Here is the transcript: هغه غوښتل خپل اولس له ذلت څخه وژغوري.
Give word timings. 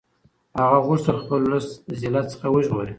هغه 0.61 0.79
غوښتل 0.87 1.15
خپل 1.23 1.39
اولس 1.43 1.67
له 1.87 1.95
ذلت 2.01 2.25
څخه 2.33 2.45
وژغوري. 2.49 2.89